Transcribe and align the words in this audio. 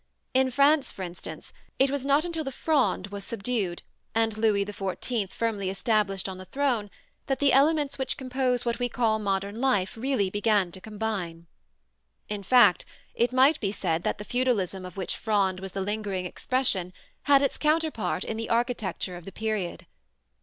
In 0.33 0.49
France, 0.49 0.91
for 0.91 1.03
instance, 1.03 1.53
it 1.77 1.91
was 1.91 2.03
not 2.03 2.25
until 2.25 2.43
the 2.43 2.51
Fronde 2.51 3.05
was 3.11 3.23
subdued 3.23 3.83
and 4.15 4.35
Louis 4.35 4.65
XIV 4.65 5.29
firmly 5.29 5.69
established 5.69 6.27
on 6.27 6.39
the 6.39 6.45
throne, 6.45 6.89
that 7.27 7.37
the 7.37 7.53
elements 7.53 7.99
which 7.99 8.17
compose 8.17 8.65
what 8.65 8.79
we 8.79 8.89
call 8.89 9.19
modern 9.19 9.61
life 9.61 9.95
really 9.95 10.31
began 10.31 10.71
to 10.71 10.81
combine. 10.81 11.45
In 12.29 12.41
fact, 12.41 12.83
it 13.13 13.31
might 13.31 13.59
be 13.59 13.71
said 13.71 14.01
that 14.01 14.17
the 14.17 14.25
feudalism 14.25 14.85
of 14.87 14.97
which 14.97 15.13
the 15.13 15.21
Fronde 15.21 15.59
was 15.59 15.73
the 15.73 15.81
lingering 15.81 16.25
expression 16.25 16.93
had 17.29 17.43
its 17.43 17.59
counterpart 17.59 18.23
in 18.23 18.37
the 18.37 18.49
architecture 18.49 19.17
of 19.17 19.25
the 19.25 19.31
period. 19.31 19.85